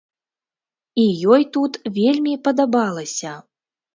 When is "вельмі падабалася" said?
1.99-3.37